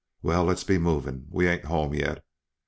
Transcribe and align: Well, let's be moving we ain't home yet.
Well, 0.23 0.45
let's 0.45 0.63
be 0.63 0.79
moving 0.79 1.27
we 1.29 1.47
ain't 1.47 1.65
home 1.65 1.93
yet. 1.93 2.23